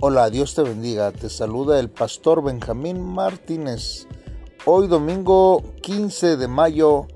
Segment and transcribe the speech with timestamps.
[0.00, 1.10] Hola, Dios te bendiga.
[1.10, 4.06] Te saluda el pastor Benjamín Martínez.
[4.64, 7.08] Hoy domingo 15 de mayo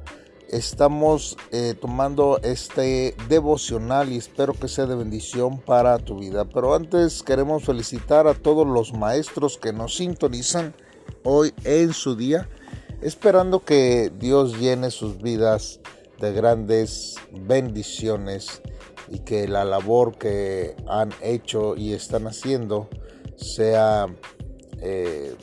[0.48, 6.44] estamos eh, tomando este devocional y espero que sea de bendición para tu vida.
[6.44, 10.74] Pero antes queremos felicitar a todos los maestros que nos sintonizan
[11.22, 12.48] hoy en su día,
[13.00, 15.78] esperando que Dios llene sus vidas
[16.20, 18.60] de grandes bendiciones
[19.12, 22.88] y que la labor que han hecho y están haciendo
[23.36, 24.06] sea
[24.80, 25.36] eh,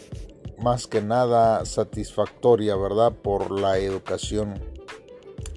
[0.57, 3.13] más que nada satisfactoria, ¿verdad?
[3.13, 4.59] Por la educación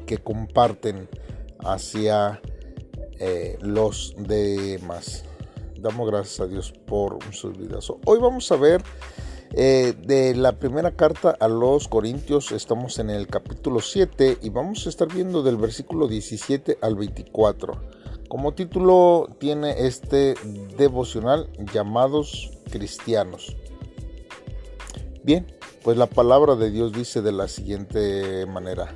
[0.07, 1.09] que comparten
[1.61, 2.43] hacia
[3.19, 5.25] eh, los demás.
[5.79, 7.91] Damos gracias a Dios por sus vidas.
[8.05, 8.83] Hoy vamos a ver
[9.55, 14.87] eh, de la primera carta a los Corintios, estamos en el capítulo 7 y vamos
[14.87, 17.92] a estar viendo del versículo 17 al 24.
[18.33, 20.37] Como título tiene este
[20.79, 23.55] devocional llamados cristianos.
[25.23, 25.47] Bien,
[25.83, 28.95] pues la palabra de Dios dice de la siguiente manera.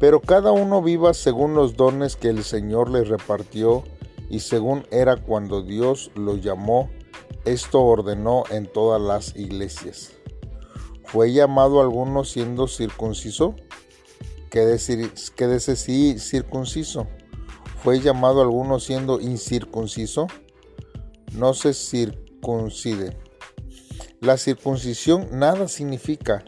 [0.00, 3.84] Pero cada uno viva según los dones que el Señor le repartió
[4.28, 6.90] y según era cuando Dios lo llamó
[7.44, 10.10] esto ordenó en todas las iglesias.
[11.04, 13.54] ¿Fue llamado alguno siendo circunciso?
[14.50, 17.06] Quédese sí circunciso.
[17.82, 20.28] ¿Fue llamado alguno siendo incircunciso?
[21.32, 23.16] No se circuncide.
[24.20, 26.44] La circuncisión nada significa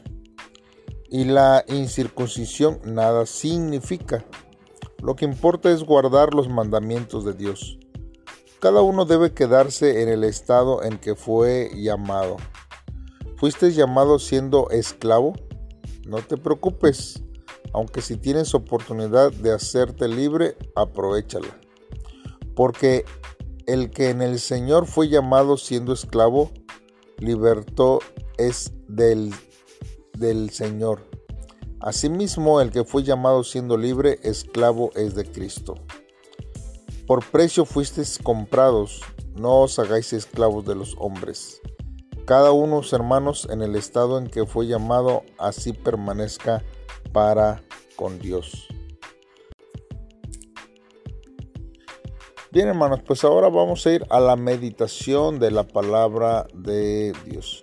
[1.11, 4.25] y la incircuncisión nada significa.
[5.03, 7.79] Lo que importa es guardar los mandamientos de Dios.
[8.61, 12.37] Cada uno debe quedarse en el estado en que fue llamado.
[13.37, 15.35] ¿Fuiste llamado siendo esclavo?
[16.07, 17.25] No te preocupes,
[17.75, 21.59] aunque si tienes oportunidad de hacerte libre, aprovechala.
[22.55, 23.05] Porque
[23.67, 26.53] el que en el Señor fue llamado siendo esclavo,
[27.19, 27.99] libertó
[28.39, 29.35] es del,
[30.17, 31.03] del Señor.
[31.81, 35.75] Asimismo, el que fue llamado siendo libre, esclavo es de Cristo.
[37.09, 39.03] Por precio fuisteis comprados,
[39.35, 41.61] no os hagáis esclavos de los hombres.
[42.27, 46.63] Cada uno, hermanos, en el estado en que fue llamado, así permanezca
[47.13, 47.63] para
[47.97, 48.67] con Dios.
[52.51, 57.63] Bien, hermanos, pues ahora vamos a ir a la meditación de la palabra de Dios.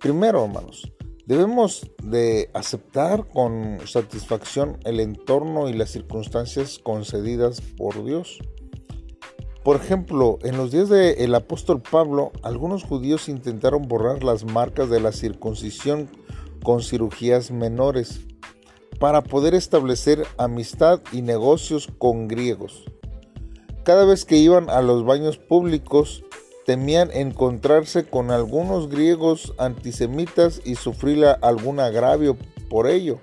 [0.00, 0.92] Primero, hermanos,
[1.30, 8.40] Debemos de aceptar con satisfacción el entorno y las circunstancias concedidas por Dios.
[9.70, 14.98] Por ejemplo, en los días del apóstol Pablo, algunos judíos intentaron borrar las marcas de
[14.98, 16.08] la circuncisión
[16.64, 18.18] con cirugías menores
[18.98, 22.82] para poder establecer amistad y negocios con griegos.
[23.84, 26.24] Cada vez que iban a los baños públicos,
[26.66, 32.36] temían encontrarse con algunos griegos antisemitas y sufrir algún agravio
[32.68, 33.20] por ello.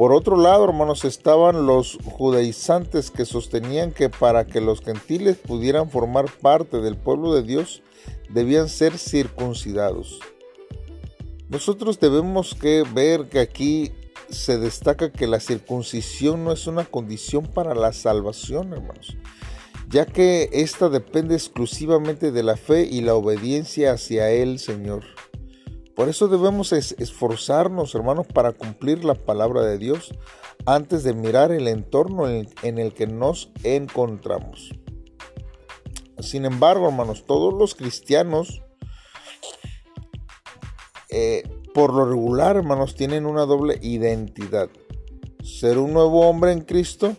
[0.00, 5.90] Por otro lado, hermanos, estaban los judaizantes que sostenían que para que los gentiles pudieran
[5.90, 7.82] formar parte del pueblo de Dios,
[8.30, 10.18] debían ser circuncidados.
[11.50, 13.92] Nosotros debemos que ver que aquí
[14.30, 19.18] se destaca que la circuncisión no es una condición para la salvación, hermanos
[19.90, 25.02] ya que ésta depende exclusivamente de la fe y la obediencia hacia el Señor.
[26.00, 30.14] Por eso debemos esforzarnos, hermanos, para cumplir la palabra de Dios
[30.64, 34.70] antes de mirar el entorno en el que nos encontramos.
[36.20, 38.62] Sin embargo, hermanos, todos los cristianos,
[41.10, 41.42] eh,
[41.74, 44.70] por lo regular, hermanos, tienen una doble identidad.
[45.44, 47.14] Ser un nuevo hombre en Cristo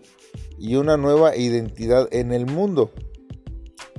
[0.58, 2.90] y una nueva identidad en el mundo.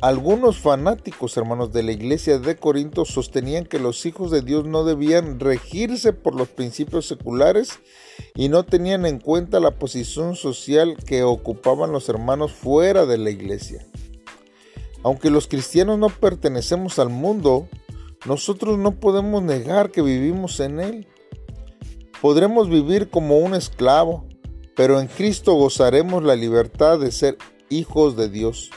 [0.02, 4.82] Algunos fanáticos, hermanos de la iglesia de Corinto, sostenían que los hijos de Dios no
[4.82, 7.78] debían regirse por los principios seculares
[8.34, 13.30] y no tenían en cuenta la posición social que ocupaban los hermanos fuera de la
[13.30, 13.86] iglesia.
[15.04, 17.68] Aunque los cristianos no pertenecemos al mundo,
[18.26, 21.06] nosotros no podemos negar que vivimos en él.
[22.20, 24.26] Podremos vivir como un esclavo,
[24.74, 27.38] pero en Cristo gozaremos la libertad de ser
[27.68, 28.72] hijos de Dios.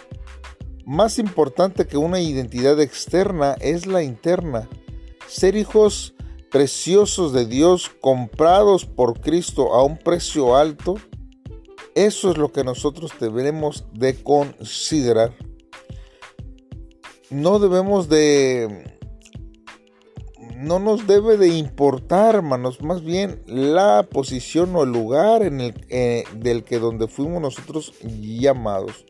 [0.86, 4.70] Más importante que una identidad externa es la interna.
[5.28, 6.14] Ser hijos
[6.52, 10.96] preciosos de Dios comprados por Cristo a un precio alto,
[11.96, 15.34] eso es lo que nosotros debemos de considerar.
[17.32, 18.94] No debemos de
[20.56, 25.86] no nos debe de importar, hermanos, más bien la posición o el lugar en el,
[25.90, 29.06] eh, del que donde fuimos nosotros llamados.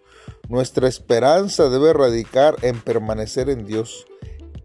[0.47, 4.05] Nuestra esperanza debe radicar en permanecer en Dios.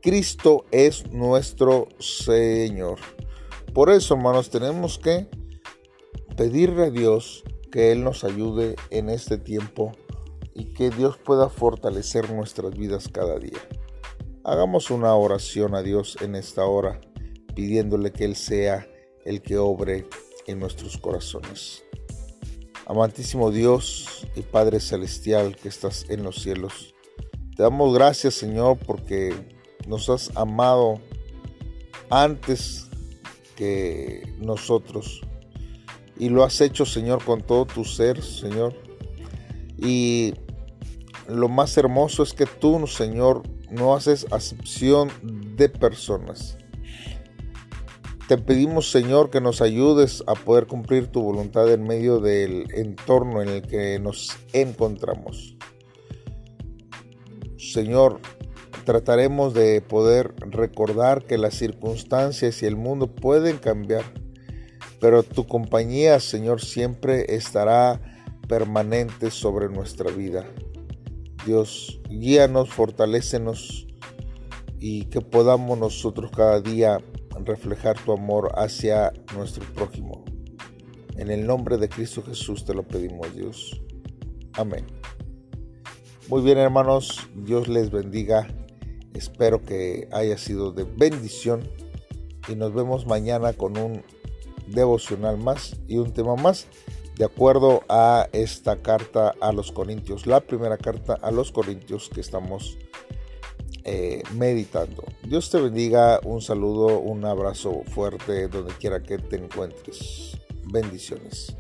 [0.03, 2.99] Cristo es nuestro Señor.
[3.73, 5.29] Por eso, hermanos, tenemos que
[6.37, 9.93] pedirle a Dios que Él nos ayude en este tiempo
[10.55, 13.59] y que Dios pueda fortalecer nuestras vidas cada día.
[14.45, 17.01] Hagamos una oración a Dios en esta hora,
[17.55, 18.87] pidiéndole que Él sea
[19.25, 20.07] el que obre
[20.47, 21.85] en nuestros corazones.
[22.91, 26.93] Amantísimo Dios y Padre Celestial que estás en los cielos,
[27.55, 29.33] te damos gracias Señor porque
[29.87, 31.01] nos has amado
[32.11, 32.89] antes
[33.55, 35.21] que nosotros
[36.19, 38.75] y lo has hecho Señor con todo tu ser Señor.
[39.79, 40.35] Y
[41.29, 46.59] lo más hermoso es que tú Señor no haces acepción de personas
[48.31, 53.43] te pedimos, Señor, que nos ayudes a poder cumplir tu voluntad en medio del entorno
[53.43, 55.57] en el que nos encontramos.
[57.59, 58.21] Señor,
[58.85, 64.05] trataremos de poder recordar que las circunstancias y el mundo pueden cambiar,
[65.01, 68.01] pero tu compañía, Señor, siempre estará
[68.49, 70.45] permanente sobre nuestra vida.
[71.45, 73.89] Dios, guíanos, fortalécenos
[74.79, 77.01] y que podamos nosotros cada día
[77.47, 80.25] reflejar tu amor hacia nuestro prójimo.
[81.17, 83.81] En el nombre de Cristo Jesús te lo pedimos, Dios.
[84.55, 84.87] Amén.
[86.29, 88.47] Muy bien, hermanos, Dios les bendiga.
[89.15, 91.69] Espero que haya sido de bendición
[92.49, 94.03] y nos vemos mañana con un
[94.69, 96.69] devocional más y un tema más
[97.17, 102.23] de acuerdo a esta carta a los Corintios, la primera carta a los Corintios que
[102.23, 102.79] estamos
[103.93, 105.03] eh, meditando.
[105.25, 110.39] Dios te bendiga, un saludo, un abrazo fuerte donde quiera que te encuentres.
[110.63, 111.57] Bendiciones.